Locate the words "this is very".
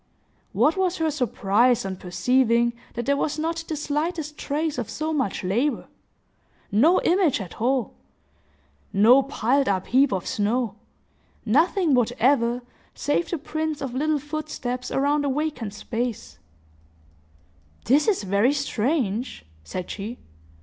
17.85-18.53